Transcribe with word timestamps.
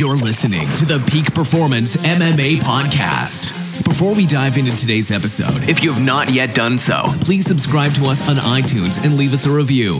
You're 0.00 0.16
listening 0.16 0.66
to 0.76 0.86
the 0.86 0.98
Peak 1.10 1.34
Performance 1.34 1.94
MMA 1.98 2.56
podcast. 2.60 3.84
Before 3.84 4.14
we 4.14 4.24
dive 4.24 4.56
into 4.56 4.74
today's 4.74 5.10
episode, 5.10 5.68
if 5.68 5.84
you 5.84 5.92
have 5.92 6.02
not 6.02 6.30
yet 6.30 6.54
done 6.54 6.78
so, 6.78 7.12
please 7.20 7.44
subscribe 7.44 7.92
to 7.96 8.06
us 8.06 8.26
on 8.26 8.36
iTunes 8.36 9.04
and 9.04 9.18
leave 9.18 9.34
us 9.34 9.44
a 9.44 9.50
review. 9.50 9.98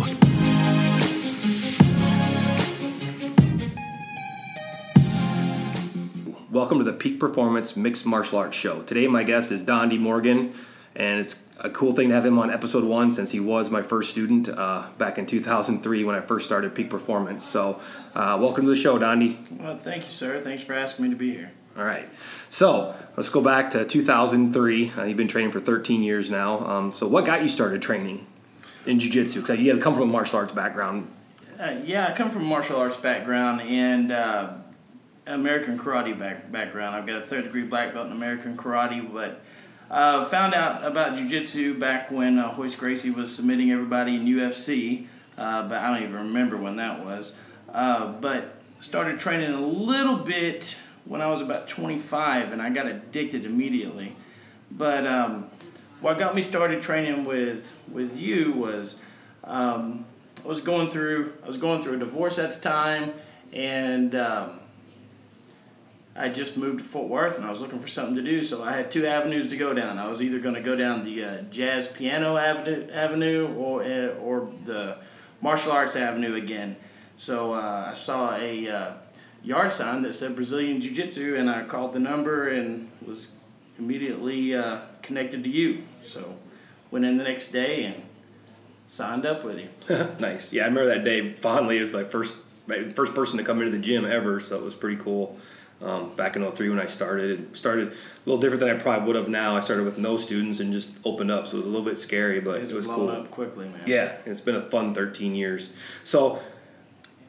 Welcome 6.50 6.78
to 6.78 6.84
the 6.84 6.96
Peak 6.98 7.20
Performance 7.20 7.76
Mixed 7.76 8.06
Martial 8.06 8.38
Arts 8.38 8.56
Show. 8.56 8.82
Today, 8.84 9.06
my 9.06 9.22
guest 9.22 9.52
is 9.52 9.62
Dondi 9.62 9.98
Morgan, 9.98 10.54
and 10.94 11.20
it's 11.20 11.48
a 11.60 11.70
cool 11.70 11.92
thing 11.92 12.08
to 12.08 12.14
have 12.14 12.26
him 12.26 12.38
on 12.38 12.50
episode 12.50 12.84
one 12.84 13.12
since 13.12 13.30
he 13.30 13.40
was 13.40 13.70
my 13.70 13.82
first 13.82 14.10
student 14.10 14.48
uh, 14.48 14.86
back 14.98 15.18
in 15.18 15.26
2003 15.26 16.04
when 16.04 16.16
I 16.16 16.20
first 16.20 16.46
started 16.46 16.74
Peak 16.74 16.90
Performance. 16.90 17.44
So, 17.44 17.80
uh, 18.14 18.38
welcome 18.40 18.64
to 18.64 18.70
the 18.70 18.76
show, 18.76 18.98
Dondi. 18.98 19.36
Well, 19.60 19.76
thank 19.76 20.04
you, 20.04 20.10
sir. 20.10 20.40
Thanks 20.40 20.62
for 20.62 20.74
asking 20.74 21.04
me 21.04 21.10
to 21.10 21.16
be 21.16 21.32
here. 21.32 21.52
All 21.76 21.84
right. 21.84 22.08
So, 22.48 22.94
let's 23.16 23.28
go 23.28 23.40
back 23.40 23.70
to 23.70 23.84
2003. 23.84 24.92
Uh, 24.96 25.04
you've 25.04 25.16
been 25.16 25.28
training 25.28 25.52
for 25.52 25.60
13 25.60 26.02
years 26.02 26.30
now. 26.30 26.58
Um, 26.66 26.92
so, 26.92 27.06
what 27.06 27.24
got 27.24 27.42
you 27.42 27.48
started 27.48 27.82
training 27.82 28.26
in 28.86 28.98
Jiu 28.98 29.10
Jitsu? 29.10 29.42
Because 29.42 29.60
you 29.60 29.76
come 29.78 29.94
from 29.94 30.04
a 30.04 30.06
martial 30.06 30.38
arts 30.38 30.52
background. 30.52 31.08
Uh, 31.58 31.76
yeah, 31.84 32.08
I 32.08 32.16
come 32.16 32.30
from 32.30 32.42
a 32.42 32.46
martial 32.46 32.78
arts 32.78 32.96
background 32.96 33.60
and 33.60 34.10
uh, 34.10 34.54
American 35.26 35.78
karate 35.78 36.18
back, 36.18 36.50
background. 36.50 36.96
I've 36.96 37.06
got 37.06 37.16
a 37.16 37.22
third 37.22 37.44
degree 37.44 37.62
black 37.62 37.94
belt 37.94 38.06
in 38.06 38.12
American 38.12 38.56
karate, 38.56 39.12
but 39.12 39.42
uh, 39.90 40.24
found 40.26 40.54
out 40.54 40.84
about 40.84 41.16
jujitsu 41.16 41.78
back 41.78 42.10
when 42.10 42.38
uh, 42.38 42.54
Royce 42.56 42.76
Gracie 42.76 43.10
was 43.10 43.34
submitting 43.34 43.72
everybody 43.72 44.14
in 44.14 44.24
UFC, 44.24 45.06
uh, 45.36 45.68
but 45.68 45.78
I 45.78 45.88
don't 45.88 46.02
even 46.04 46.16
remember 46.16 46.56
when 46.56 46.76
that 46.76 47.04
was. 47.04 47.34
Uh, 47.72 48.12
but 48.12 48.60
started 48.78 49.18
training 49.18 49.52
a 49.52 49.60
little 49.60 50.16
bit 50.16 50.78
when 51.04 51.20
I 51.20 51.26
was 51.26 51.40
about 51.40 51.66
25, 51.66 52.52
and 52.52 52.62
I 52.62 52.70
got 52.70 52.86
addicted 52.86 53.44
immediately. 53.44 54.14
But 54.70 55.06
um, 55.06 55.50
what 56.00 56.18
got 56.18 56.34
me 56.34 56.42
started 56.42 56.80
training 56.80 57.24
with 57.24 57.76
with 57.90 58.16
you 58.16 58.52
was 58.52 59.00
um, 59.42 60.04
I 60.44 60.48
was 60.48 60.60
going 60.60 60.88
through 60.88 61.32
I 61.42 61.46
was 61.46 61.56
going 61.56 61.80
through 61.80 61.94
a 61.94 61.98
divorce 61.98 62.38
at 62.38 62.52
the 62.52 62.60
time, 62.60 63.12
and 63.52 64.14
um, 64.14 64.59
I 66.16 66.28
just 66.28 66.56
moved 66.56 66.80
to 66.80 66.84
Fort 66.84 67.08
Worth 67.08 67.36
and 67.36 67.46
I 67.46 67.50
was 67.50 67.60
looking 67.60 67.78
for 67.78 67.88
something 67.88 68.16
to 68.16 68.22
do, 68.22 68.42
so 68.42 68.64
I 68.64 68.72
had 68.72 68.90
two 68.90 69.06
avenues 69.06 69.46
to 69.48 69.56
go 69.56 69.72
down. 69.72 69.98
I 69.98 70.08
was 70.08 70.20
either 70.20 70.38
going 70.40 70.56
to 70.56 70.60
go 70.60 70.74
down 70.74 71.02
the 71.02 71.24
uh, 71.24 71.42
jazz 71.42 71.88
piano 71.88 72.36
avenue, 72.36 72.88
avenue 72.92 73.54
or 73.54 73.82
uh, 73.82 74.08
or 74.20 74.50
the 74.64 74.96
martial 75.40 75.72
arts 75.72 75.96
avenue 75.96 76.34
again. 76.34 76.76
So 77.16 77.52
uh, 77.52 77.88
I 77.90 77.94
saw 77.94 78.34
a 78.34 78.68
uh, 78.68 78.92
yard 79.42 79.72
sign 79.72 80.02
that 80.02 80.14
said 80.14 80.34
Brazilian 80.34 80.80
Jiu 80.80 80.90
Jitsu, 80.90 81.36
and 81.36 81.48
I 81.48 81.64
called 81.64 81.92
the 81.92 82.00
number 82.00 82.48
and 82.48 82.90
was 83.06 83.36
immediately 83.78 84.54
uh, 84.54 84.80
connected 85.02 85.44
to 85.44 85.50
you. 85.50 85.84
So 86.02 86.36
went 86.90 87.04
in 87.04 87.16
the 87.16 87.24
next 87.24 87.52
day 87.52 87.84
and 87.84 88.02
signed 88.88 89.24
up 89.26 89.44
with 89.44 89.58
you. 89.58 89.68
nice. 90.18 90.52
Yeah, 90.52 90.64
I 90.64 90.66
remember 90.66 90.94
that 90.94 91.04
day 91.04 91.32
fondly. 91.32 91.76
It 91.76 91.80
was 91.80 91.92
my 91.92 92.04
first 92.04 92.34
my 92.66 92.84
first 92.90 93.14
person 93.14 93.38
to 93.38 93.44
come 93.44 93.60
into 93.60 93.72
the 93.72 93.82
gym 93.82 94.04
ever, 94.04 94.40
so 94.40 94.56
it 94.56 94.62
was 94.62 94.74
pretty 94.74 94.96
cool. 94.96 95.38
Um, 95.82 96.14
back 96.14 96.36
in 96.36 96.44
03 96.50 96.68
when 96.68 96.78
I 96.78 96.84
started. 96.86 97.40
It 97.40 97.56
started 97.56 97.88
a 97.88 97.92
little 98.26 98.38
different 98.38 98.60
than 98.60 98.68
I 98.68 98.78
probably 98.78 99.06
would 99.06 99.16
have 99.16 99.30
now. 99.30 99.56
I 99.56 99.60
started 99.60 99.86
with 99.86 99.96
no 99.96 100.18
students 100.18 100.60
and 100.60 100.74
just 100.74 100.90
opened 101.06 101.30
up, 101.30 101.46
so 101.46 101.54
it 101.54 101.56
was 101.58 101.66
a 101.66 101.70
little 101.70 101.86
bit 101.86 101.98
scary, 101.98 102.38
but 102.38 102.60
It's 102.60 102.70
it 102.70 102.74
was 102.74 102.86
cool. 102.86 103.08
up 103.08 103.30
quickly, 103.30 103.66
man. 103.66 103.80
Yeah, 103.86 104.12
it's 104.26 104.42
been 104.42 104.56
a 104.56 104.60
fun 104.60 104.92
13 104.92 105.34
years. 105.34 105.72
So 106.04 106.38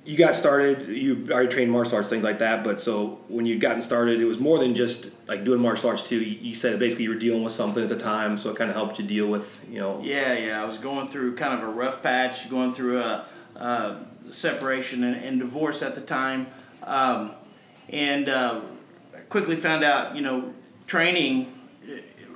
you 0.03 0.17
got 0.17 0.35
started, 0.35 0.89
you 0.89 1.27
already 1.31 1.47
trained 1.47 1.71
martial 1.71 1.95
arts, 1.95 2.09
things 2.09 2.25
like 2.25 2.39
that, 2.39 2.63
but 2.65 2.77
so 2.81 3.19
when 3.29 3.45
you'd 3.45 3.61
gotten 3.61 3.81
started, 3.81 4.19
it 4.19 4.25
was 4.25 4.39
more 4.39 4.59
than 4.59 4.75
just 4.75 5.11
like 5.29 5.45
doing 5.45 5.61
martial 5.61 5.89
arts 5.89 6.03
too. 6.03 6.19
You, 6.19 6.37
you 6.49 6.53
said 6.55 6.77
basically 6.77 7.05
you 7.05 7.11
were 7.11 7.19
dealing 7.19 7.43
with 7.43 7.53
something 7.53 7.81
at 7.83 7.87
the 7.87 7.97
time, 7.99 8.37
so 8.37 8.49
it 8.49 8.57
kind 8.57 8.69
of 8.69 8.75
helped 8.75 8.99
you 8.99 9.05
deal 9.05 9.27
with, 9.27 9.65
you 9.71 9.79
know, 9.79 10.01
Yeah, 10.03 10.33
yeah. 10.33 10.61
I 10.61 10.65
was 10.65 10.77
going 10.77 11.07
through 11.07 11.35
kind 11.37 11.53
of 11.53 11.61
a 11.69 11.71
rough 11.71 12.03
patch, 12.03 12.49
going 12.49 12.73
through 12.73 12.99
a, 12.99 13.25
a 13.55 13.95
separation 14.29 15.05
and, 15.05 15.23
and 15.23 15.39
divorce 15.39 15.81
at 15.81 15.95
the 15.95 16.01
time, 16.01 16.47
um, 16.83 17.31
and 17.91 18.29
uh, 18.29 18.61
quickly 19.29 19.55
found 19.55 19.83
out, 19.83 20.15
you 20.15 20.21
know, 20.21 20.53
training, 20.87 21.53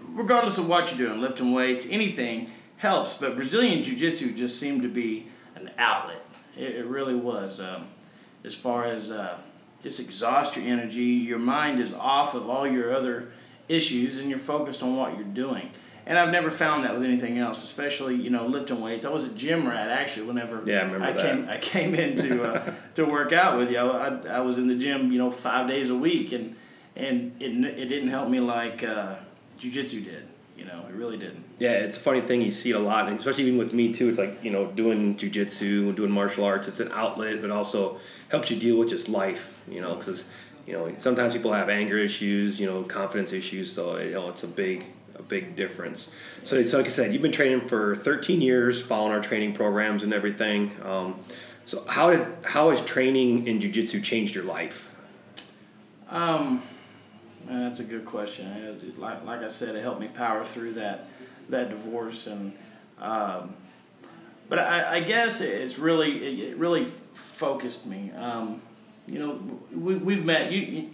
regardless 0.09 0.57
of 0.57 0.67
what 0.67 0.89
you're 0.89 1.07
doing, 1.07 1.21
lifting 1.21 1.53
weights, 1.53 1.87
anything 1.89 2.51
helps. 2.77 3.17
But 3.17 3.35
Brazilian 3.35 3.83
Jiu 3.83 3.95
Jitsu 3.95 4.33
just 4.33 4.59
seemed 4.59 4.81
to 4.83 4.89
be 4.89 5.27
an 5.55 5.71
outlet. 5.77 6.23
It, 6.57 6.75
it 6.75 6.85
really 6.85 7.15
was. 7.15 7.59
Um, 7.59 7.87
as 8.43 8.53
far 8.53 8.85
as 8.85 9.11
uh, 9.11 9.37
just 9.81 9.99
exhaust 9.99 10.55
your 10.55 10.65
energy, 10.65 11.03
your 11.03 11.39
mind 11.39 11.79
is 11.79 11.93
off 11.93 12.35
of 12.35 12.49
all 12.49 12.67
your 12.67 12.93
other 12.93 13.31
issues, 13.67 14.17
and 14.17 14.29
you're 14.29 14.37
focused 14.37 14.83
on 14.83 14.95
what 14.95 15.15
you're 15.15 15.23
doing. 15.23 15.71
And 16.07 16.19
I've 16.19 16.31
never 16.31 16.51
found 16.51 16.83
that 16.83 16.93
with 16.93 17.03
anything 17.03 17.39
else, 17.39 17.63
especially 17.63 18.15
you 18.15 18.29
know 18.29 18.45
lifting 18.45 18.79
weights. 18.79 19.05
I 19.05 19.09
was 19.09 19.23
a 19.23 19.33
gym 19.33 19.67
rat 19.67 19.89
actually. 19.89 20.27
Whenever 20.27 20.61
Yeah, 20.65 20.81
I 20.81 20.83
remember 20.83 21.13
that. 21.13 21.25
came, 21.25 21.49
I 21.49 21.57
came 21.57 21.95
in 21.95 22.15
to 22.17 22.43
uh, 22.43 22.73
to 22.95 23.05
work 23.05 23.33
out 23.33 23.57
with 23.57 23.71
you. 23.71 23.77
I, 23.79 24.07
I, 24.07 24.37
I 24.37 24.39
was 24.41 24.57
in 24.57 24.67
the 24.67 24.75
gym, 24.75 25.11
you 25.11 25.17
know, 25.17 25.31
five 25.31 25.67
days 25.67 25.89
a 25.89 25.95
week, 25.95 26.31
and 26.31 26.55
and 26.95 27.33
it, 27.41 27.51
it 27.51 27.85
didn't 27.87 28.09
help 28.09 28.29
me 28.29 28.39
like 28.39 28.83
uh, 28.83 29.15
jujitsu 29.59 30.03
did. 30.03 30.27
You 30.57 30.63
know, 30.65 30.85
it 30.87 30.95
really 30.95 31.17
didn't. 31.17 31.43
Yeah, 31.59 31.71
it's 31.71 31.97
a 31.97 31.99
funny 31.99 32.21
thing. 32.21 32.41
You 32.41 32.51
see 32.51 32.69
it 32.69 32.75
a 32.75 32.79
lot, 32.79 33.09
and 33.09 33.19
especially 33.19 33.45
even 33.45 33.57
with 33.57 33.73
me 33.73 33.91
too. 33.91 34.07
It's 34.07 34.19
like 34.19 34.43
you 34.43 34.51
know, 34.51 34.67
doing 34.67 35.15
jujitsu, 35.15 35.87
and 35.87 35.95
doing 35.95 36.11
martial 36.11 36.45
arts. 36.45 36.67
It's 36.67 36.79
an 36.79 36.91
outlet, 36.93 37.41
but 37.41 37.49
also 37.49 37.99
helps 38.29 38.51
you 38.51 38.57
deal 38.57 38.77
with 38.77 38.89
just 38.89 39.09
life. 39.09 39.59
You 39.67 39.81
know, 39.81 39.95
because 39.95 40.25
you 40.67 40.73
know 40.73 40.93
sometimes 40.99 41.33
people 41.33 41.51
have 41.51 41.67
anger 41.67 41.97
issues, 41.97 42.59
you 42.59 42.67
know, 42.67 42.83
confidence 42.83 43.33
issues. 43.33 43.71
So 43.71 43.97
you 43.97 44.11
know, 44.11 44.29
it's 44.29 44.43
a 44.43 44.47
big 44.47 44.85
big 45.27 45.55
difference. 45.55 46.15
So 46.43 46.55
it's 46.55 46.73
like 46.73 46.85
I 46.85 46.89
said, 46.89 47.13
you've 47.13 47.21
been 47.21 47.31
training 47.31 47.67
for 47.67 47.95
13 47.95 48.41
years, 48.41 48.81
following 48.81 49.13
our 49.13 49.21
training 49.21 49.53
programs 49.53 50.03
and 50.03 50.13
everything. 50.13 50.71
Um, 50.83 51.19
so 51.65 51.83
how 51.87 52.11
did 52.11 52.25
how 52.43 52.69
has 52.69 52.83
training 52.85 53.47
in 53.47 53.59
jujitsu 53.59 54.03
changed 54.03 54.35
your 54.35 54.43
life? 54.43 54.95
Um, 56.09 56.61
that's 57.47 57.79
a 57.79 57.83
good 57.83 58.05
question. 58.05 58.47
It- 58.47 58.99
like, 58.99 59.25
like 59.25 59.41
I 59.41 59.47
said, 59.49 59.75
it 59.75 59.81
helped 59.81 59.99
me 59.99 60.07
power 60.07 60.43
through 60.43 60.73
that 60.73 61.07
that 61.49 61.69
divorce, 61.69 62.27
and 62.27 62.53
um, 62.99 63.55
but 64.49 64.59
I, 64.59 64.95
I 64.95 64.99
guess 65.01 65.41
it's 65.41 65.77
really 65.77 66.41
it, 66.49 66.57
really 66.57 66.85
focused 67.13 67.85
me. 67.85 68.11
Um, 68.15 68.61
you 69.07 69.19
know, 69.19 69.59
we, 69.71 69.95
we've 69.95 70.25
met 70.25 70.51
you, 70.51 70.89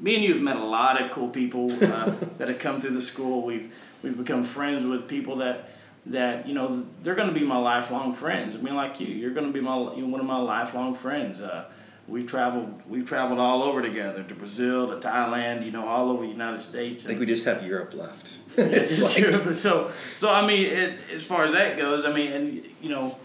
me 0.00 0.14
and 0.14 0.24
you 0.24 0.34
have 0.34 0.42
met 0.42 0.56
a 0.56 0.64
lot 0.64 1.00
of 1.00 1.10
cool 1.10 1.28
people 1.28 1.72
uh, 1.72 2.14
that 2.38 2.48
have 2.48 2.58
come 2.58 2.80
through 2.80 2.94
the 2.94 3.02
school. 3.02 3.42
We've 3.42 3.72
we've 4.02 4.16
become 4.16 4.44
friends 4.44 4.84
with 4.84 5.08
people 5.08 5.36
that 5.36 5.70
that 6.06 6.46
you 6.46 6.54
know 6.54 6.86
they're 7.02 7.14
going 7.14 7.32
to 7.32 7.38
be 7.38 7.44
my 7.44 7.58
lifelong 7.58 8.12
friends. 8.12 8.54
I 8.56 8.58
mean, 8.60 8.76
like 8.76 9.00
you, 9.00 9.08
you're 9.08 9.32
going 9.32 9.46
to 9.46 9.52
be 9.52 9.60
my 9.60 9.76
you're 9.94 10.06
one 10.08 10.20
of 10.20 10.26
my 10.26 10.38
lifelong 10.38 10.94
friends. 10.94 11.40
Uh, 11.40 11.64
we've 12.06 12.26
traveled 12.26 12.82
we've 12.88 13.04
traveled 13.04 13.38
all 13.38 13.62
over 13.62 13.82
together 13.82 14.22
to 14.22 14.34
Brazil, 14.34 14.88
to 14.88 15.06
Thailand, 15.06 15.64
you 15.64 15.72
know, 15.72 15.86
all 15.86 16.10
over 16.10 16.22
the 16.22 16.28
United 16.30 16.60
States. 16.60 17.04
I 17.04 17.08
think 17.08 17.20
we 17.20 17.26
just 17.26 17.44
have 17.44 17.66
Europe 17.66 17.94
left. 17.94 18.38
It's 18.58 19.02
like- 19.02 19.44
but 19.44 19.56
so 19.56 19.92
so 20.14 20.32
I 20.32 20.46
mean, 20.46 20.66
it, 20.66 20.98
as 21.12 21.24
far 21.24 21.44
as 21.44 21.52
that 21.52 21.76
goes, 21.76 22.04
I 22.04 22.12
mean, 22.12 22.32
and 22.32 22.64
you 22.80 22.90
know, 22.90 23.18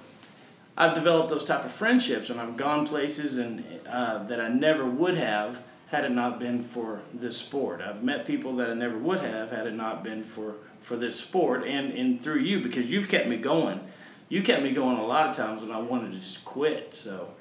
I've 0.77 0.95
developed 0.95 1.29
those 1.29 1.45
type 1.45 1.63
of 1.65 1.71
friendships, 1.71 2.29
and 2.29 2.39
I've 2.39 2.57
gone 2.57 2.87
places 2.87 3.37
and 3.37 3.63
uh, 3.87 4.23
that 4.23 4.41
I 4.41 4.47
never 4.47 4.85
would 4.85 5.15
have 5.17 5.61
had 5.91 6.05
it 6.05 6.11
not 6.11 6.39
been 6.39 6.63
for 6.63 7.01
this 7.13 7.37
sport. 7.37 7.81
I've 7.81 8.01
met 8.01 8.25
people 8.25 8.55
that 8.55 8.69
I 8.69 8.73
never 8.73 8.97
would 8.97 9.19
have 9.19 9.51
had 9.51 9.67
it 9.67 9.73
not 9.73 10.03
been 10.03 10.23
for 10.23 10.55
for 10.81 10.95
this 10.95 11.19
sport, 11.19 11.65
and 11.67 11.91
and 11.91 12.21
through 12.21 12.39
you 12.39 12.61
because 12.61 12.89
you've 12.89 13.09
kept 13.09 13.27
me 13.27 13.37
going. 13.37 13.81
You 14.29 14.41
kept 14.41 14.63
me 14.63 14.71
going 14.71 14.97
a 14.97 15.05
lot 15.05 15.29
of 15.29 15.35
times 15.35 15.61
when 15.61 15.71
I 15.71 15.79
wanted 15.79 16.13
to 16.13 16.19
just 16.19 16.45
quit. 16.45 16.95
So, 16.95 17.33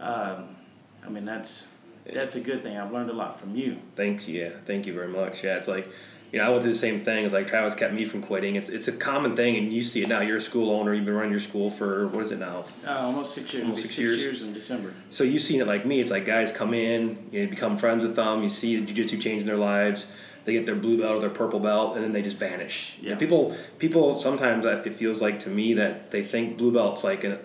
um, 0.00 0.56
I 1.04 1.08
mean, 1.08 1.24
that's 1.24 1.68
that's 2.12 2.36
a 2.36 2.40
good 2.40 2.62
thing. 2.62 2.78
I've 2.78 2.92
learned 2.92 3.10
a 3.10 3.12
lot 3.12 3.40
from 3.40 3.56
you. 3.56 3.78
Thanks, 3.96 4.28
yeah, 4.28 4.50
thank 4.64 4.86
you 4.86 4.94
very 4.94 5.08
much. 5.08 5.42
Yeah, 5.42 5.56
it's 5.56 5.66
like, 5.66 5.88
you 6.32 6.38
know, 6.38 6.46
I 6.46 6.48
went 6.50 6.62
through 6.62 6.72
the 6.72 6.78
same 6.78 6.98
thing. 6.98 7.24
It's 7.24 7.32
like 7.32 7.46
Travis 7.46 7.74
kept 7.74 7.94
me 7.94 8.04
from 8.04 8.22
quitting. 8.22 8.56
It's 8.56 8.68
it's 8.68 8.88
a 8.88 8.92
common 8.92 9.36
thing, 9.36 9.56
and 9.56 9.72
you 9.72 9.82
see 9.82 10.02
it 10.02 10.08
now. 10.08 10.20
You're 10.20 10.38
a 10.38 10.40
school 10.40 10.70
owner. 10.70 10.92
You've 10.92 11.04
been 11.04 11.14
running 11.14 11.30
your 11.30 11.40
school 11.40 11.70
for 11.70 12.08
what 12.08 12.22
is 12.22 12.32
it 12.32 12.38
now? 12.38 12.64
Uh, 12.86 12.92
almost 12.92 13.34
six 13.34 13.52
years. 13.52 13.64
Almost 13.64 13.82
six 13.82 13.94
six 13.94 13.98
years. 14.00 14.20
years 14.20 14.42
in 14.42 14.52
December. 14.52 14.92
So 15.10 15.24
you've 15.24 15.42
seen 15.42 15.60
it 15.60 15.66
like 15.66 15.86
me. 15.86 16.00
It's 16.00 16.10
like 16.10 16.26
guys 16.26 16.50
come 16.50 16.74
in, 16.74 17.28
you, 17.30 17.44
know, 17.44 17.50
become 17.50 17.76
friends 17.76 18.02
with 18.02 18.16
them. 18.16 18.42
You 18.42 18.50
see 18.50 18.76
the 18.76 18.92
jujitsu 18.92 19.20
changing 19.20 19.46
their 19.46 19.56
lives. 19.56 20.12
They 20.44 20.52
get 20.52 20.64
their 20.64 20.76
blue 20.76 20.98
belt 20.98 21.16
or 21.16 21.20
their 21.20 21.30
purple 21.30 21.58
belt, 21.58 21.96
and 21.96 22.04
then 22.04 22.12
they 22.12 22.22
just 22.22 22.36
vanish. 22.36 22.98
Yeah. 23.00 23.16
people, 23.16 23.56
people 23.78 24.14
sometimes 24.14 24.64
that 24.64 24.86
it 24.86 24.94
feels 24.94 25.20
like 25.20 25.40
to 25.40 25.50
me 25.50 25.74
that 25.74 26.12
they 26.12 26.22
think 26.22 26.56
blue 26.56 26.72
belt's 26.72 27.02
like 27.02 27.24
an 27.24 27.40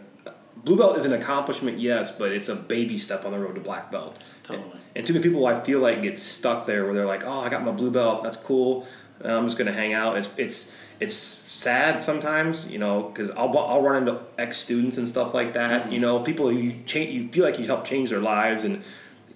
blue 0.56 0.78
belt 0.78 0.98
is 0.98 1.06
an 1.06 1.14
accomplishment, 1.14 1.80
yes, 1.80 2.18
but 2.18 2.32
it's 2.32 2.50
a 2.50 2.56
baby 2.56 2.98
step 2.98 3.26
on 3.26 3.32
the 3.32 3.40
road 3.40 3.56
to 3.56 3.62
black 3.62 3.92
belt. 3.92 4.18
Totally. 4.44 4.72
And, 4.72 4.82
and 4.96 5.08
too 5.08 5.14
many 5.14 5.24
people 5.24 5.46
I 5.46 5.60
feel 5.62 5.80
like 5.80 6.02
get 6.02 6.20
stuck 6.20 6.66
there 6.66 6.86
where 6.86 6.94
they're 6.94 7.06
like, 7.06 7.24
oh, 7.26 7.40
I 7.42 7.50
got 7.50 7.64
my 7.64 7.72
blue 7.72 7.92
belt, 7.92 8.24
that's 8.24 8.38
cool. 8.38 8.86
I'm 9.24 9.46
just 9.46 9.58
gonna 9.58 9.72
hang 9.72 9.94
out. 9.94 10.18
It's 10.18 10.38
it's 10.38 10.76
it's 11.00 11.16
sad 11.16 12.02
sometimes, 12.04 12.72
you 12.72 12.80
know, 12.80 13.04
because 13.04 13.30
I'll 13.32 13.56
I'll 13.58 13.82
run 13.82 14.08
into 14.08 14.20
ex 14.38 14.58
students 14.58 14.98
and 14.98 15.08
stuff 15.08 15.34
like 15.34 15.54
that. 15.54 15.84
Mm-hmm. 15.84 15.92
You 15.92 16.00
know, 16.00 16.20
people 16.22 16.52
you 16.52 16.82
change, 16.86 17.14
you 17.14 17.28
feel 17.30 17.44
like 17.46 17.60
you 17.60 17.66
help 17.66 17.86
change 17.86 18.10
their 18.10 18.20
lives 18.20 18.64
and. 18.64 18.84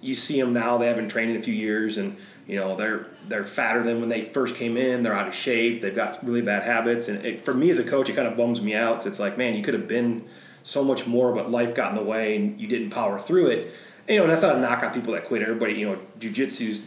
you 0.00 0.14
see 0.14 0.40
them 0.40 0.52
now; 0.52 0.78
they 0.78 0.86
haven't 0.86 1.08
trained 1.08 1.30
in 1.30 1.36
a 1.36 1.42
few 1.42 1.54
years, 1.54 1.96
and 1.98 2.16
you 2.46 2.54
know 2.54 2.76
they're 2.76 3.06
they're 3.28 3.44
fatter 3.44 3.82
than 3.82 3.98
when 4.00 4.08
they 4.08 4.20
first 4.20 4.54
came 4.54 4.76
in. 4.76 5.02
They're 5.02 5.14
out 5.14 5.26
of 5.26 5.34
shape. 5.34 5.80
They've 5.80 5.94
got 5.94 6.18
really 6.22 6.42
bad 6.42 6.62
habits, 6.62 7.08
and 7.08 7.24
it, 7.24 7.44
for 7.44 7.54
me 7.54 7.70
as 7.70 7.78
a 7.78 7.84
coach, 7.84 8.08
it 8.08 8.14
kind 8.14 8.28
of 8.28 8.36
bums 8.36 8.60
me 8.60 8.74
out. 8.74 9.06
It's 9.06 9.18
like, 9.18 9.36
man, 9.36 9.56
you 9.56 9.62
could 9.62 9.74
have 9.74 9.88
been 9.88 10.24
so 10.66 10.82
much 10.82 11.06
more, 11.06 11.32
but 11.32 11.48
life 11.48 11.74
got 11.76 11.90
in 11.90 11.96
the 11.96 12.02
way, 12.02 12.34
and 12.34 12.60
you 12.60 12.66
didn't 12.66 12.90
power 12.90 13.18
through 13.20 13.46
it. 13.46 13.72
And, 14.08 14.14
you 14.16 14.20
know, 14.20 14.26
that's 14.26 14.42
not 14.42 14.56
a 14.56 14.58
knock 14.60 14.82
on 14.82 14.92
people 14.92 15.12
that 15.14 15.24
quit. 15.24 15.40
Everybody, 15.40 15.74
you 15.74 15.86
know, 15.86 15.98
jujitsu's 16.18 16.84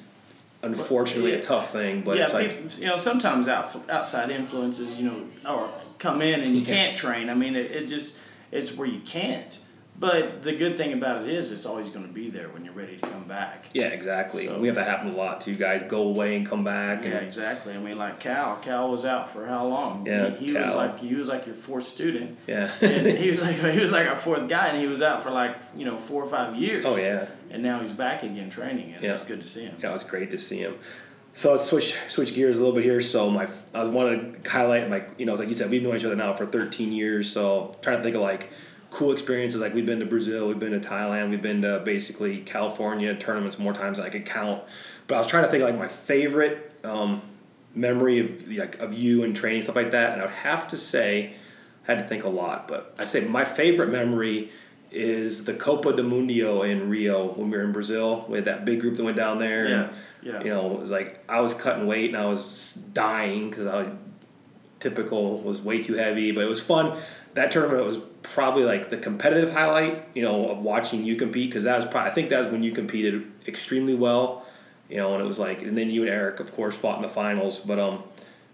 unfortunately 0.61 1.31
a 1.31 1.39
tough 1.41 1.71
thing, 1.71 2.01
but 2.01 2.17
yeah, 2.17 2.25
it's 2.25 2.33
like 2.33 2.49
people, 2.63 2.79
you 2.79 2.87
know, 2.87 2.97
sometimes 2.97 3.47
out, 3.47 3.89
outside 3.89 4.29
influences, 4.31 4.97
you 4.97 5.09
know, 5.09 5.23
or 5.49 5.69
come 5.97 6.21
in 6.21 6.41
and 6.41 6.53
you 6.55 6.61
Yeah. 6.61 6.75
can't 6.75 6.97
train. 6.97 7.29
I 7.29 7.33
mean, 7.35 7.55
it, 7.55 7.71
it 7.71 7.87
just 7.87 8.17
it's 8.51 8.75
where 8.75 8.87
you 8.87 8.99
can't. 8.99 9.57
But 9.99 10.43
the 10.43 10.53
good 10.53 10.77
thing 10.77 10.93
about 10.93 11.23
it 11.23 11.29
is, 11.29 11.51
it's 11.51 11.65
always 11.65 11.89
going 11.89 12.07
to 12.07 12.13
be 12.13 12.29
there 12.29 12.47
when 12.49 12.63
you're 12.63 12.73
ready 12.73 12.95
to 12.97 13.09
come 13.09 13.25
back. 13.25 13.65
yeah, 13.73 13.87
exactly. 13.87 14.45
So- 14.47 14.57
we 14.57 14.67
have 14.67 14.75
that 14.77 14.87
happen 14.87 15.09
a 15.09 15.13
lot 15.13 15.41
too. 15.41 15.53
Guys 15.55 15.83
go 15.83 16.03
away 16.03 16.37
and 16.37 16.47
come 16.47 16.63
back, 16.63 17.03
Yeah, 17.03 17.17
and 17.17 17.27
exactly. 17.27 17.73
I 17.73 17.77
mean, 17.79 17.97
like 17.97 18.19
Cal. 18.21 18.55
Cal 18.61 18.89
was 18.89 19.03
out 19.03 19.29
for 19.29 19.45
how 19.45 19.67
long? 19.67 20.05
Yeah, 20.05 20.29
he, 20.37 20.47
he 20.47 20.53
was 20.53 20.73
like 20.73 20.99
he 20.99 21.15
was 21.15 21.27
like 21.27 21.45
your 21.45 21.55
fourth 21.55 21.83
student, 21.83 22.37
yeah. 22.47 22.71
and 22.81 23.07
he 23.07 23.27
was 23.27 23.41
like 23.41 23.73
he 23.73 23.79
was 23.79 23.91
like 23.91 24.07
our 24.07 24.15
fourth 24.15 24.47
guy, 24.47 24.67
and 24.67 24.77
he 24.77 24.87
was 24.87 25.01
out 25.01 25.21
for 25.21 25.31
like 25.31 25.57
you 25.75 25.83
know 25.85 25.97
four 25.97 26.23
or 26.23 26.29
five 26.29 26.55
years. 26.55 26.85
oh 26.85 26.95
yeah. 26.95 27.27
And 27.51 27.61
now 27.61 27.79
he's 27.81 27.91
back 27.91 28.23
again 28.23 28.49
training, 28.49 28.93
and 28.93 29.03
Yeah. 29.03 29.13
it's 29.13 29.25
good 29.25 29.41
to 29.41 29.47
see 29.47 29.63
him. 29.65 29.75
Yeah, 29.81 29.93
it's 29.95 30.03
great 30.05 30.29
to 30.31 30.37
see 30.37 30.59
him. 30.59 30.75
So 31.33 31.51
let's 31.51 31.65
switch 31.65 31.93
switch 32.07 32.33
gears 32.33 32.57
a 32.57 32.59
little 32.61 32.75
bit 32.75 32.85
here. 32.85 33.01
So 33.01 33.29
my 33.29 33.47
I 33.73 33.81
was 33.83 33.89
wanting 33.89 34.41
to 34.41 34.49
highlight 34.49 34.89
my 34.89 35.03
you 35.17 35.25
know 35.25 35.33
like 35.35 35.49
you 35.49 35.55
said 35.55 35.69
we've 35.69 35.83
known 35.83 35.97
each 35.97 36.05
other 36.05 36.15
now 36.15 36.33
for 36.35 36.45
13 36.45 36.93
years. 36.93 37.29
So 37.29 37.75
trying 37.81 37.97
to 37.97 38.03
think 38.03 38.15
of 38.15 38.21
like 38.21 38.49
cool 38.91 39.11
experiences 39.11 39.61
like 39.61 39.73
we've 39.73 39.85
been 39.85 39.99
to 39.99 40.05
Brazil, 40.05 40.47
we've 40.47 40.59
been 40.59 40.79
to 40.79 40.79
Thailand, 40.79 41.29
we've 41.29 41.41
been 41.41 41.61
to 41.61 41.79
basically 41.79 42.39
California 42.39 43.15
tournaments 43.15 43.59
more 43.59 43.73
times 43.73 43.97
than 43.97 44.07
I 44.07 44.09
could 44.09 44.25
count. 44.25 44.63
But 45.07 45.15
I 45.15 45.17
was 45.19 45.27
trying 45.27 45.43
to 45.43 45.49
think 45.49 45.63
of, 45.63 45.69
like 45.69 45.79
my 45.79 45.87
favorite 45.87 46.71
um, 46.83 47.21
memory 47.75 48.19
of 48.19 48.51
like 48.51 48.79
of 48.79 48.93
you 48.93 49.23
and 49.23 49.35
training 49.35 49.61
stuff 49.61 49.75
like 49.75 49.91
that, 49.91 50.13
and 50.13 50.21
I 50.21 50.25
would 50.25 50.33
have 50.33 50.67
to 50.69 50.77
say 50.77 51.33
I 51.87 51.93
had 51.93 52.01
to 52.01 52.07
think 52.07 52.23
a 52.23 52.29
lot, 52.29 52.67
but 52.67 52.95
I'd 52.99 53.09
say 53.09 53.25
my 53.25 53.45
favorite 53.45 53.89
memory 53.89 54.51
is 54.91 55.45
the 55.45 55.53
Copa 55.53 55.95
do 55.95 56.03
Mundo 56.03 56.63
in 56.63 56.89
Rio 56.89 57.33
when 57.33 57.51
we 57.51 57.57
were 57.57 57.63
in 57.63 57.71
Brazil. 57.71 58.25
We 58.27 58.37
had 58.37 58.45
that 58.45 58.65
big 58.65 58.81
group 58.81 58.97
that 58.97 59.03
went 59.03 59.17
down 59.17 59.37
there. 59.37 59.65
and, 59.65 59.89
Yeah, 60.21 60.33
yeah. 60.33 60.43
You 60.43 60.49
know, 60.49 60.73
it 60.73 60.79
was 60.81 60.91
like 60.91 61.23
I 61.29 61.41
was 61.41 61.53
cutting 61.53 61.87
weight 61.87 62.09
and 62.09 62.17
I 62.17 62.25
was 62.25 62.73
dying 62.93 63.49
because 63.49 63.67
I 63.67 63.91
typical 64.79 65.39
was 65.41 65.61
way 65.61 65.81
too 65.81 65.93
heavy, 65.93 66.31
but 66.31 66.43
it 66.43 66.49
was 66.49 66.61
fun. 66.61 66.97
That 67.33 67.51
tournament 67.51 67.85
was 67.85 67.99
probably 68.23 68.63
like 68.63 68.89
the 68.89 68.97
competitive 68.97 69.53
highlight, 69.53 70.07
you 70.13 70.21
know, 70.21 70.49
of 70.49 70.59
watching 70.59 71.03
you 71.03 71.15
compete 71.15 71.49
because 71.49 71.63
that 71.63 71.77
was 71.77 71.85
probably 71.85 72.11
I 72.11 72.13
think 72.13 72.29
that 72.29 72.39
was 72.39 72.47
when 72.47 72.63
you 72.63 72.71
competed 72.71 73.31
extremely 73.47 73.95
well, 73.95 74.45
you 74.89 74.97
know, 74.97 75.13
and 75.13 75.21
it 75.21 75.25
was 75.25 75.39
like 75.39 75.61
and 75.61 75.77
then 75.77 75.89
you 75.89 76.01
and 76.01 76.09
Eric 76.09 76.39
of 76.39 76.53
course 76.53 76.75
fought 76.75 76.97
in 76.97 77.01
the 77.01 77.09
finals, 77.09 77.59
but 77.59 77.79
um, 77.79 78.03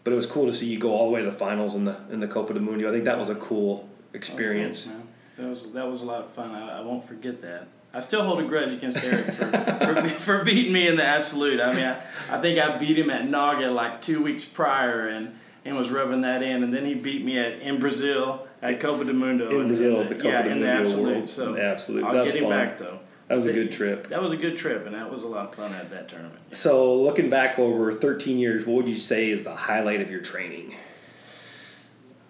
but 0.03 0.13
it 0.13 0.15
was 0.15 0.25
cool 0.25 0.45
to 0.45 0.53
see 0.53 0.67
you 0.67 0.79
go 0.79 0.91
all 0.91 1.07
the 1.07 1.13
way 1.13 1.21
to 1.21 1.29
the 1.29 1.35
finals 1.35 1.75
in 1.75 1.85
the 1.85 1.97
in 2.11 2.19
the 2.19 2.27
Copa 2.27 2.53
do 2.53 2.59
Mundo. 2.59 2.87
I 2.87 2.91
think 2.91 3.05
that 3.05 3.17
was 3.17 3.29
a 3.29 3.35
cool 3.35 3.89
experience. 4.13 4.87
Oh, 4.87 4.91
thanks. 4.91 5.07
That 5.37 5.47
was 5.47 5.71
that 5.73 5.87
was 5.87 6.01
a 6.01 6.05
lot 6.05 6.19
of 6.21 6.31
fun. 6.31 6.51
I, 6.51 6.79
I 6.79 6.81
won't 6.81 7.05
forget 7.05 7.41
that. 7.41 7.67
I 7.93 8.01
still 8.01 8.23
hold 8.23 8.41
a 8.41 8.43
grudge 8.43 8.73
against 8.73 9.01
Eric 9.05 9.25
for, 9.25 9.45
for, 9.45 10.09
for 10.19 10.43
beating 10.43 10.73
me 10.73 10.85
in 10.85 10.97
the 10.97 11.05
absolute. 11.05 11.61
I 11.61 11.73
mean, 11.73 11.85
I, 11.85 12.01
I 12.29 12.41
think 12.41 12.59
I 12.59 12.77
beat 12.77 12.97
him 12.97 13.09
at 13.09 13.29
Naga 13.29 13.71
like 13.71 14.01
two 14.01 14.21
weeks 14.21 14.43
prior 14.43 15.07
and, 15.07 15.33
and 15.63 15.77
was 15.77 15.89
rubbing 15.89 16.19
that 16.21 16.43
in, 16.43 16.61
and 16.61 16.73
then 16.73 16.85
he 16.85 16.93
beat 16.93 17.23
me 17.23 17.39
at 17.39 17.61
in 17.61 17.79
Brazil 17.79 18.44
at 18.71 18.79
Copa 18.79 19.05
do 19.05 19.13
Mundo. 19.13 19.59
In 19.61 19.67
Brazil 19.67 20.01
at 20.01 20.09
the 20.09 20.15
Copa 20.15 20.27
yeah, 20.29 20.41
do 20.43 20.49
in 20.49 20.59
the 20.59 20.65
Mundo 20.65 20.83
absolute. 20.83 21.13
World. 21.13 21.27
So 21.27 21.53
The 21.53 21.63
absolute. 21.63 22.03
I'll 22.03 22.13
That's 22.13 22.31
get 22.31 22.41
him 22.43 22.49
fun. 22.49 22.57
back 22.57 22.77
though. 22.77 22.99
That 23.27 23.35
was 23.35 23.47
a 23.47 23.53
good 23.53 23.71
trip. 23.71 24.09
That 24.09 24.21
was 24.21 24.31
a 24.33 24.37
good 24.37 24.55
trip, 24.55 24.85
and 24.85 24.93
that 24.93 25.09
was 25.11 25.23
a 25.23 25.27
lot 25.27 25.47
of 25.49 25.55
fun 25.55 25.73
at 25.73 25.89
that 25.89 26.07
tournament. 26.09 26.39
So 26.53 26.95
looking 26.95 27.29
back 27.29 27.57
over 27.57 27.91
13 27.91 28.37
years, 28.37 28.67
what 28.67 28.75
would 28.75 28.87
you 28.87 28.97
say 28.97 29.29
is 29.31 29.43
the 29.43 29.55
highlight 29.55 30.01
of 30.01 30.11
your 30.11 30.21
training? 30.21 30.75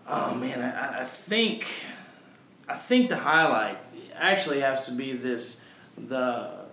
Oh 0.07 0.33
man, 0.35 0.61
I, 0.61 1.01
I 1.01 1.03
think, 1.03 1.67
I 2.69 2.75
think 2.75 3.09
the 3.09 3.17
highlight 3.17 3.77
actually 4.15 4.61
has 4.61 4.85
to 4.85 4.91
be 4.91 5.13
this, 5.13 5.63
the. 5.97 6.64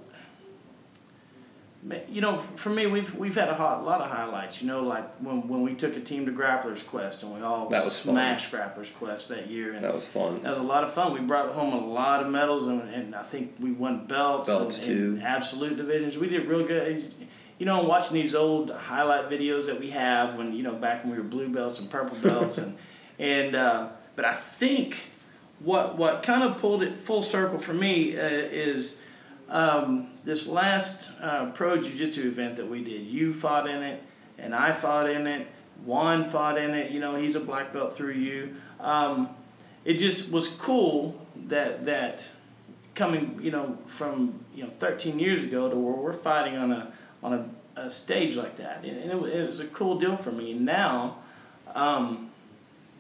You 2.09 2.21
know, 2.21 2.37
for 2.37 2.71
me, 2.71 2.87
we've 2.87 3.13
we've 3.17 3.35
had 3.35 3.49
a 3.49 3.55
hot, 3.55 3.85
lot 3.85 4.01
of 4.01 4.09
highlights. 4.09 4.63
You 4.63 4.69
know, 4.69 4.83
like 4.85 5.17
when, 5.17 5.49
when 5.49 5.63
we 5.63 5.75
took 5.75 5.97
a 5.97 6.01
team 6.01 6.27
to 6.27 6.33
Grapplers 6.33 6.87
Quest 6.87 7.25
and 7.25 7.35
we 7.35 7.41
all 7.43 7.69
That 7.71 7.85
was 7.85 7.99
fun. 7.99 8.15
smashed 8.15 8.53
Grapplers 8.53 8.95
Quest 8.95 9.31
that 9.31 9.51
year, 9.51 9.73
and 9.73 9.85
That 9.85 9.93
was 9.93 10.07
fun. 10.07 10.43
that 10.43 10.51
was 10.51 10.61
a 10.61 10.63
lot 10.63 10.85
of 10.85 10.93
fun. 10.93 11.13
We 11.13 11.19
brought 11.21 11.51
home 11.53 11.73
a 11.73 11.85
lot 11.85 12.23
of 12.25 12.31
medals, 12.31 12.69
and, 12.69 12.83
and 12.95 13.17
I 13.17 13.25
think 13.25 13.55
we 13.59 13.73
won 13.73 14.07
belts, 14.07 14.49
Belts, 14.49 14.79
and, 14.79 14.87
too. 14.87 15.15
and 15.15 15.25
absolute 15.25 15.77
divisions. 15.77 16.17
We 16.19 16.29
did 16.29 16.47
real 16.47 16.65
good. 16.65 17.13
You 17.59 17.67
know, 17.67 17.83
watching 17.83 18.15
these 18.15 18.37
old 18.37 18.71
highlight 18.71 19.29
videos 19.29 19.67
that 19.67 19.81
we 19.81 19.91
have 19.91 20.37
when 20.37 20.53
you 20.55 20.63
know 20.63 20.75
back 20.75 21.03
when 21.03 21.13
we 21.13 21.19
were 21.19 21.25
blue 21.25 21.49
belts 21.49 21.81
and 21.81 21.91
purple 21.91 22.17
belts, 22.19 22.59
and 22.59 22.79
and 23.19 23.57
uh, 23.57 23.89
but 24.15 24.25
I 24.25 24.35
think 24.35 25.09
what 25.59 25.99
what 25.99 26.23
kind 26.23 26.45
of 26.45 26.59
pulled 26.59 26.85
it 26.85 26.97
full 26.97 27.23
circle 27.23 27.59
for 27.59 27.75
me 27.75 28.17
uh, 28.17 28.21
is 28.23 29.03
um, 29.53 30.09
this 30.25 30.49
last 30.49 31.13
uh, 31.21 31.51
pro 31.51 31.81
jiu-jitsu 31.81 32.27
event 32.27 32.57
that 32.57 32.69
we 32.69 32.83
did. 32.83 33.07
You 33.07 33.35
fought 33.35 33.69
in 33.69 33.83
it, 33.83 34.03
and 34.39 34.55
I 34.55 34.73
fought 34.73 35.09
in 35.09 35.27
it. 35.27 35.47
Juan 35.85 36.29
fought 36.29 36.57
in 36.57 36.75
it. 36.75 36.91
You 36.91 37.01
know, 37.01 37.17
he's 37.17 37.37
a 37.37 37.41
black 37.41 37.73
belt 37.73 37.95
through 37.95 38.15
you. 38.15 38.57
Um, 38.81 39.29
it 39.85 39.99
just 39.99 40.33
was 40.33 40.49
cool 40.49 41.21
that 41.49 41.85
that 41.85 42.29
coming, 42.95 43.39
you 43.43 43.51
know, 43.51 43.77
from 43.87 44.41
you 44.55 44.65
know 44.65 44.71
13 44.79 45.19
years 45.19 45.45
ago 45.45 45.69
to 45.69 45.77
where 45.77 45.95
we're 45.95 46.13
fighting 46.15 46.57
on 46.57 46.73
a 46.73 46.93
on 47.23 47.33
a, 47.35 47.81
a 47.81 47.91
stage 47.91 48.37
like 48.37 48.57
that, 48.57 48.85
and 48.85 48.97
it, 49.11 49.35
it 49.35 49.47
was 49.47 49.61
a 49.61 49.67
cool 49.67 49.99
deal 49.99 50.17
for 50.17 50.33
me. 50.33 50.53
And 50.53 50.65
Now, 50.65 51.19
um, 51.75 52.31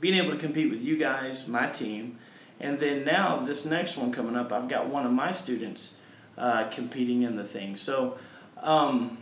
being 0.01 0.15
able 0.15 0.33
to 0.33 0.39
compete 0.39 0.71
with 0.71 0.83
you 0.85 0.99
guys, 0.99 1.49
my 1.49 1.69
team, 1.69 2.19
and 2.61 2.79
then 2.79 3.07
now 3.07 3.39
this 3.39 3.65
next 3.65 3.97
one 3.97 4.13
coming 4.13 4.37
up, 4.37 4.53
I've 4.53 4.69
got 4.69 4.89
one 4.89 5.07
of 5.07 5.13
my 5.13 5.33
students 5.33 5.97
uh, 6.39 6.65
competing 6.71 7.23
in 7.23 7.37
the 7.37 7.45
thing. 7.45 7.77
So. 7.77 8.19
Um, 8.59 9.19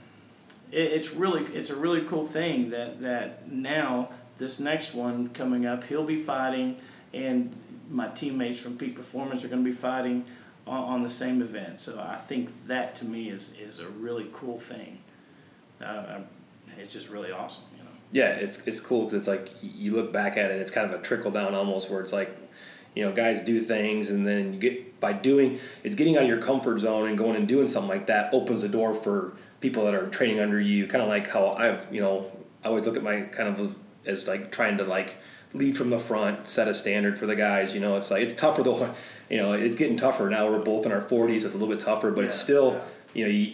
it, 0.72 0.92
it's 0.92 1.14
really 1.14 1.44
it's 1.54 1.70
a 1.70 1.76
really 1.76 2.02
cool 2.02 2.24
thing 2.24 2.70
that 2.70 3.00
that 3.00 3.50
now 3.50 4.10
this 4.38 4.60
next 4.60 4.94
one 4.94 5.28
coming 5.30 5.66
up 5.66 5.84
he'll 5.84 6.04
be 6.04 6.22
fighting 6.22 6.76
and 7.12 7.54
my 7.90 8.08
teammates 8.08 8.60
from 8.60 8.76
peak 8.76 8.94
performance 8.94 9.44
are 9.44 9.48
going 9.48 9.64
to 9.64 9.68
be 9.68 9.76
fighting 9.76 10.24
on, 10.66 10.84
on 10.84 11.02
the 11.02 11.10
same 11.10 11.42
event 11.42 11.80
so 11.80 12.00
i 12.00 12.16
think 12.16 12.50
that 12.66 12.94
to 12.94 13.04
me 13.04 13.28
is 13.28 13.54
is 13.60 13.78
a 13.78 13.88
really 13.88 14.28
cool 14.32 14.58
thing 14.58 14.98
uh, 15.84 16.20
it's 16.78 16.92
just 16.92 17.08
really 17.08 17.32
awesome 17.32 17.64
you 17.76 17.82
know 17.82 17.90
Yeah, 18.12 18.30
it's 18.30 18.66
it's 18.66 18.80
cool 18.80 19.04
because 19.04 19.14
it's 19.14 19.28
like 19.28 19.50
you 19.62 19.94
look 19.94 20.12
back 20.12 20.36
at 20.36 20.50
it, 20.50 20.60
it's 20.60 20.70
kind 20.70 20.92
of 20.92 20.98
a 20.98 21.02
trickle 21.02 21.30
down 21.30 21.54
almost 21.54 21.90
where 21.90 22.00
it's 22.00 22.12
like, 22.12 22.30
you 22.94 23.04
know, 23.04 23.12
guys 23.12 23.40
do 23.40 23.60
things 23.60 24.10
and 24.10 24.26
then 24.26 24.52
you 24.52 24.58
get 24.58 25.00
by 25.00 25.12
doing 25.12 25.58
it's 25.82 25.94
getting 25.94 26.16
out 26.16 26.24
of 26.24 26.28
your 26.28 26.42
comfort 26.42 26.78
zone 26.78 27.08
and 27.08 27.16
going 27.16 27.36
and 27.36 27.48
doing 27.48 27.68
something 27.68 27.88
like 27.88 28.06
that 28.06 28.32
opens 28.34 28.62
the 28.62 28.68
door 28.68 28.94
for 28.94 29.34
people 29.60 29.84
that 29.84 29.94
are 29.94 30.08
training 30.08 30.40
under 30.40 30.60
you. 30.60 30.86
Kind 30.86 31.02
of 31.02 31.08
like 31.08 31.28
how 31.28 31.52
I've 31.52 31.86
you 31.92 32.00
know 32.00 32.30
I 32.64 32.68
always 32.68 32.86
look 32.86 32.96
at 32.96 33.02
my 33.02 33.22
kind 33.22 33.48
of 33.48 33.76
as 34.06 34.28
like 34.28 34.52
trying 34.52 34.78
to 34.78 34.84
like 34.84 35.16
lead 35.52 35.76
from 35.76 35.90
the 35.90 35.98
front, 35.98 36.46
set 36.46 36.68
a 36.68 36.74
standard 36.74 37.18
for 37.18 37.26
the 37.26 37.36
guys. 37.36 37.74
You 37.74 37.80
know, 37.80 37.96
it's 37.96 38.10
like 38.10 38.22
it's 38.22 38.34
tougher 38.34 38.62
though. 38.62 38.94
You 39.30 39.36
know, 39.36 39.52
it's 39.52 39.76
getting 39.76 39.96
tougher 39.96 40.28
now. 40.28 40.50
We're 40.50 40.58
both 40.58 40.84
in 40.84 40.90
our 40.90 41.00
forties. 41.00 41.42
so 41.42 41.46
It's 41.46 41.54
a 41.54 41.58
little 41.58 41.72
bit 41.72 41.78
tougher, 41.78 42.10
but 42.10 42.24
it's 42.24 42.34
still 42.34 42.72
yeah. 42.72 42.80
you 43.14 43.24
know 43.24 43.30
you 43.30 43.52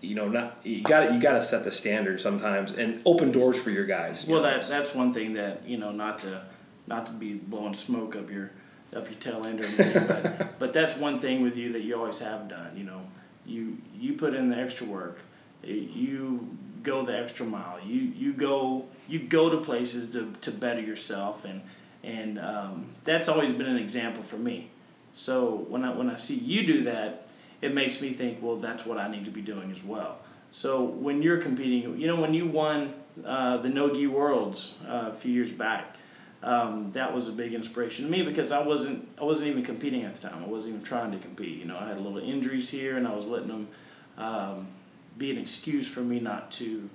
you 0.00 0.14
know 0.14 0.26
not 0.26 0.58
you 0.62 0.82
got 0.82 1.06
to 1.06 1.14
you 1.14 1.20
got 1.20 1.32
to 1.32 1.42
set 1.42 1.64
the 1.64 1.70
standard 1.70 2.22
sometimes 2.22 2.72
and 2.72 3.02
open 3.04 3.30
doors 3.30 3.60
for 3.60 3.70
your 3.70 3.84
guys. 3.84 4.26
you 4.26 4.32
well 4.32 4.42
know. 4.42 4.50
that 4.50 4.66
that's 4.66 4.94
one 4.94 5.12
thing 5.12 5.34
that 5.34 5.68
you 5.68 5.76
know 5.76 5.90
not 5.90 6.16
to 6.18 6.42
not 6.88 7.06
to 7.06 7.12
be 7.12 7.34
blowing 7.34 7.74
smoke 7.74 8.16
up 8.16 8.30
your 8.30 8.50
up 8.96 9.08
your 9.08 9.18
tail 9.20 9.44
end 9.44 9.60
or 9.60 9.64
anything 9.64 10.06
but 10.06 10.58
but 10.58 10.72
that's 10.72 10.96
one 10.96 11.20
thing 11.20 11.42
with 11.42 11.56
you 11.56 11.72
that 11.72 11.82
you 11.82 11.94
always 11.96 12.18
have 12.18 12.48
done 12.48 12.76
you 12.76 12.84
know. 12.84 13.02
You 13.46 13.78
you 13.98 14.12
put 14.12 14.34
in 14.34 14.50
the 14.50 14.56
extra 14.56 14.86
work 14.86 15.20
you 15.64 16.56
go 16.82 17.04
the 17.04 17.18
extra 17.18 17.44
mile 17.44 17.78
you 17.84 18.00
you 18.00 18.32
go 18.32 18.84
you 19.08 19.18
go 19.20 19.48
to 19.50 19.56
places 19.58 20.10
to, 20.12 20.32
to 20.42 20.50
better 20.50 20.80
yourself 20.80 21.44
and 21.44 21.62
and 22.04 22.38
um, 22.38 22.94
that's 23.04 23.28
always 23.28 23.50
been 23.50 23.66
an 23.66 23.76
example 23.76 24.22
for 24.22 24.36
me. 24.36 24.70
So 25.12 25.66
when 25.68 25.84
I 25.84 25.92
when 25.92 26.10
I 26.10 26.14
see 26.14 26.36
you 26.36 26.66
do 26.66 26.84
that 26.84 27.28
it 27.60 27.74
makes 27.74 28.00
me 28.00 28.10
think 28.10 28.38
well 28.40 28.56
that's 28.56 28.86
what 28.86 28.98
I 28.98 29.08
need 29.08 29.24
to 29.24 29.30
be 29.30 29.40
doing 29.40 29.70
as 29.72 29.82
well. 29.82 30.18
So 30.50 30.84
when 30.84 31.22
you're 31.22 31.38
competing 31.38 31.98
you 31.98 32.06
know 32.06 32.16
when 32.20 32.34
you 32.34 32.46
won 32.46 32.94
uh, 33.24 33.56
the 33.56 33.68
Nogi 33.68 34.06
Worlds 34.06 34.78
uh, 34.86 35.10
a 35.10 35.14
few 35.14 35.32
years 35.32 35.50
back 35.50 35.96
um, 36.42 36.92
that 36.92 37.12
was 37.14 37.28
a 37.28 37.32
big 37.32 37.52
inspiration 37.52 38.04
to 38.04 38.10
me 38.10 38.22
because 38.22 38.52
I 38.52 38.60
wasn't 38.60 39.08
I 39.20 39.24
wasn't 39.24 39.50
even 39.50 39.64
competing 39.64 40.04
at 40.04 40.14
the 40.14 40.28
time. 40.28 40.42
I 40.44 40.46
wasn't 40.46 40.74
even 40.74 40.84
trying 40.84 41.10
to 41.12 41.18
compete. 41.18 41.58
You 41.58 41.64
know, 41.64 41.78
I 41.78 41.88
had 41.88 41.98
a 41.98 42.02
little 42.02 42.18
injuries 42.18 42.70
here, 42.70 42.96
and 42.96 43.08
I 43.08 43.14
was 43.14 43.26
letting 43.26 43.48
them 43.48 43.68
um, 44.16 44.68
be 45.16 45.30
an 45.30 45.38
excuse 45.38 45.88
for 45.88 46.00
me 46.00 46.20
not 46.20 46.52
to 46.52 46.88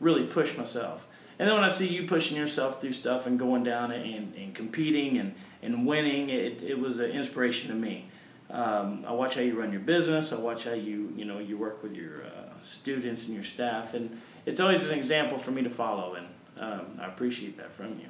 really 0.00 0.26
push 0.26 0.56
myself. 0.56 1.06
And 1.38 1.48
then 1.48 1.54
when 1.54 1.64
I 1.64 1.68
see 1.68 1.86
you 1.86 2.06
pushing 2.06 2.36
yourself 2.36 2.80
through 2.80 2.94
stuff 2.94 3.26
and 3.26 3.38
going 3.38 3.62
down 3.62 3.92
and, 3.92 4.34
and 4.34 4.54
competing 4.54 5.18
and, 5.18 5.34
and 5.62 5.86
winning, 5.86 6.30
it, 6.30 6.62
it 6.62 6.80
was 6.80 6.98
an 6.98 7.12
inspiration 7.12 7.70
to 7.70 7.76
me. 7.76 8.06
Um, 8.50 9.04
I 9.06 9.12
watch 9.12 9.36
how 9.36 9.42
you 9.42 9.58
run 9.58 9.70
your 9.70 9.80
business. 9.82 10.32
I 10.32 10.38
watch 10.38 10.64
how 10.64 10.72
you 10.72 11.12
you 11.16 11.24
know 11.24 11.38
you 11.38 11.58
work 11.58 11.82
with 11.82 11.94
your 11.94 12.24
uh, 12.24 12.60
students 12.60 13.26
and 13.26 13.34
your 13.34 13.44
staff, 13.44 13.94
and 13.94 14.20
it's 14.46 14.58
always 14.58 14.88
an 14.88 14.96
example 14.96 15.38
for 15.38 15.50
me 15.50 15.62
to 15.62 15.70
follow, 15.70 16.14
and 16.14 16.26
um, 16.58 16.98
I 17.00 17.06
appreciate 17.06 17.58
that 17.58 17.72
from 17.72 18.00
you. 18.00 18.08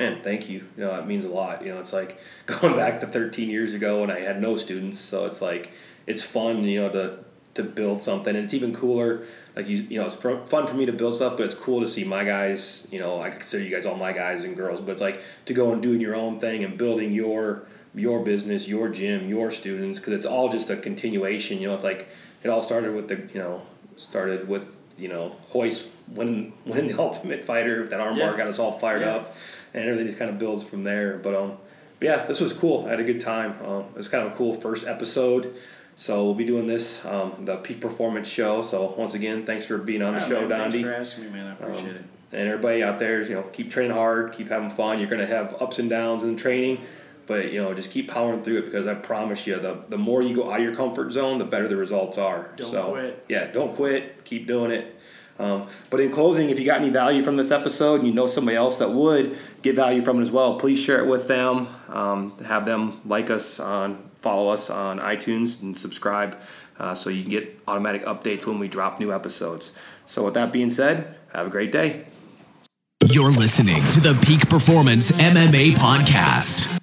Man, 0.00 0.22
thank 0.22 0.48
you. 0.48 0.64
You 0.78 0.84
know, 0.84 0.92
that 0.92 1.06
means 1.06 1.24
a 1.24 1.28
lot. 1.28 1.62
You 1.62 1.74
know, 1.74 1.78
it's 1.78 1.92
like 1.92 2.18
going 2.46 2.74
back 2.74 3.00
to 3.00 3.06
13 3.06 3.50
years 3.50 3.74
ago 3.74 4.00
when 4.00 4.10
I 4.10 4.20
had 4.20 4.40
no 4.40 4.56
students. 4.56 4.98
So 4.98 5.26
it's 5.26 5.42
like, 5.42 5.70
it's 6.06 6.22
fun, 6.22 6.64
you 6.64 6.80
know, 6.80 6.88
to, 6.88 7.18
to 7.54 7.62
build 7.62 8.00
something. 8.02 8.34
And 8.34 8.42
it's 8.44 8.54
even 8.54 8.74
cooler. 8.74 9.26
Like, 9.54 9.68
you, 9.68 9.76
you 9.90 9.98
know, 9.98 10.06
it's 10.06 10.14
fun 10.14 10.66
for 10.66 10.74
me 10.74 10.86
to 10.86 10.92
build 10.92 11.14
stuff, 11.14 11.36
but 11.36 11.44
it's 11.44 11.54
cool 11.54 11.80
to 11.82 11.86
see 11.86 12.04
my 12.04 12.24
guys, 12.24 12.88
you 12.90 12.98
know, 12.98 13.20
I 13.20 13.28
consider 13.28 13.62
you 13.62 13.70
guys 13.70 13.84
all 13.84 13.96
my 13.96 14.12
guys 14.12 14.42
and 14.44 14.56
girls, 14.56 14.80
but 14.80 14.92
it's 14.92 15.02
like 15.02 15.20
to 15.44 15.52
go 15.52 15.72
and 15.72 15.82
doing 15.82 16.00
your 16.00 16.14
own 16.16 16.40
thing 16.40 16.64
and 16.64 16.78
building 16.78 17.12
your, 17.12 17.66
your 17.94 18.24
business, 18.24 18.68
your 18.68 18.88
gym, 18.88 19.28
your 19.28 19.50
students, 19.50 19.98
because 19.98 20.14
it's 20.14 20.24
all 20.26 20.48
just 20.48 20.70
a 20.70 20.76
continuation. 20.76 21.60
You 21.60 21.68
know, 21.68 21.74
it's 21.74 21.84
like, 21.84 22.08
it 22.42 22.48
all 22.48 22.62
started 22.62 22.94
with 22.94 23.08
the, 23.08 23.16
you 23.34 23.40
know, 23.40 23.60
started 23.96 24.48
with, 24.48 24.78
you 24.96 25.08
know, 25.08 25.36
Royce 25.54 25.94
winning, 26.08 26.54
winning 26.64 26.96
the 26.96 26.98
Ultimate 27.02 27.44
Fighter. 27.44 27.86
That 27.86 28.00
armbar 28.00 28.16
Yeah. 28.16 28.36
got 28.36 28.46
us 28.46 28.58
all 28.58 28.72
fired 28.72 29.02
Yeah. 29.02 29.16
up 29.16 29.36
and 29.74 29.84
everything 29.84 30.06
just 30.06 30.18
kind 30.18 30.30
of 30.30 30.38
builds 30.38 30.64
from 30.64 30.84
there. 30.84 31.18
But 31.18 31.34
um, 31.34 31.58
yeah, 32.00 32.24
this 32.26 32.40
was 32.40 32.52
cool. 32.52 32.86
I 32.86 32.90
had 32.90 33.00
a 33.00 33.04
good 33.04 33.20
time. 33.20 33.54
Um, 33.64 33.84
it's 33.96 34.08
kind 34.08 34.26
of 34.26 34.32
a 34.32 34.36
cool 34.36 34.54
first 34.54 34.86
episode. 34.86 35.54
So 35.96 36.24
we'll 36.24 36.34
be 36.34 36.44
doing 36.46 36.66
this, 36.66 37.04
um, 37.04 37.44
the 37.44 37.56
Peak 37.56 37.80
Performance 37.80 38.26
Show. 38.28 38.62
So 38.62 38.94
once 38.96 39.12
again, 39.14 39.44
thanks 39.44 39.66
for 39.66 39.76
being 39.76 40.00
on 40.00 40.14
the 40.14 40.22
All 40.22 40.28
show, 40.28 40.48
man, 40.48 40.70
Thanks 40.70 40.86
for 40.88 40.94
asking 40.94 41.24
me, 41.24 41.30
man. 41.30 41.46
I 41.46 41.52
appreciate 41.52 41.90
Um, 41.90 41.96
it. 41.96 42.04
And 42.32 42.48
everybody 42.48 42.82
out 42.82 42.98
there, 43.00 43.22
you 43.22 43.34
know, 43.34 43.42
keep 43.52 43.70
training 43.70 43.90
hard, 43.94 44.32
keep 44.32 44.48
having 44.48 44.70
fun. 44.70 44.98
You're 44.98 45.10
gonna 45.10 45.26
have 45.26 45.60
ups 45.60 45.78
and 45.80 45.90
downs 45.90 46.22
in 46.22 46.36
the 46.36 46.40
training, 46.40 46.80
but 47.26 47.52
you 47.52 47.60
know, 47.60 47.74
just 47.74 47.90
keep 47.90 48.08
powering 48.08 48.42
through 48.44 48.58
it 48.58 48.64
because 48.66 48.86
I 48.86 48.94
promise 48.94 49.48
you, 49.48 49.56
the 49.58 49.78
the 49.88 49.98
more 49.98 50.22
you 50.22 50.34
go 50.34 50.48
out 50.50 50.60
of 50.60 50.64
your 50.64 50.74
comfort 50.74 51.10
zone, 51.12 51.38
the 51.38 51.44
better 51.44 51.66
the 51.66 51.76
results 51.76 52.18
are. 52.18 52.52
Don't 52.56 52.70
so, 52.70 52.92
quit. 52.92 53.24
Yeah, 53.28 53.46
don't 53.46 53.74
quit. 53.74 54.22
Keep 54.24 54.46
doing 54.46 54.70
it. 54.70 54.96
Um, 55.40 55.68
but 55.88 56.00
in 56.00 56.10
closing, 56.10 56.50
if 56.50 56.58
you 56.60 56.66
got 56.66 56.80
any 56.80 56.90
value 56.90 57.22
from 57.22 57.36
this 57.36 57.50
episode 57.50 58.00
and 58.00 58.06
you 58.06 58.12
know 58.12 58.26
somebody 58.26 58.56
else 58.56 58.78
that 58.78 58.90
would 58.90 59.38
get 59.62 59.74
value 59.74 60.02
from 60.02 60.20
it 60.20 60.22
as 60.22 60.30
well, 60.30 60.58
please 60.58 60.78
share 60.78 61.02
it 61.02 61.06
with 61.06 61.28
them. 61.28 61.66
Um, 61.88 62.36
have 62.46 62.66
them 62.66 63.00
like 63.06 63.30
us 63.30 63.58
on, 63.58 64.10
follow 64.20 64.50
us 64.50 64.68
on 64.68 64.98
iTunes 64.98 65.62
and 65.62 65.76
subscribe 65.76 66.38
uh, 66.78 66.94
so 66.94 67.10
you 67.10 67.22
can 67.22 67.30
get 67.30 67.60
automatic 67.66 68.04
updates 68.04 68.46
when 68.46 68.58
we 68.58 68.68
drop 68.68 69.00
new 69.00 69.12
episodes. 69.12 69.76
So 70.06 70.24
with 70.24 70.34
that 70.34 70.52
being 70.52 70.70
said, 70.70 71.14
have 71.32 71.46
a 71.46 71.50
great 71.50 71.72
day. 71.72 72.04
You're 73.08 73.32
listening 73.32 73.82
to 73.92 74.00
the 74.00 74.18
Peak 74.26 74.48
Performance 74.48 75.10
MMA 75.12 75.72
Podcast. 75.72 76.79